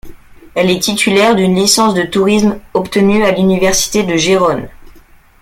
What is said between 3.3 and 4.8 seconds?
l'université de Gérone.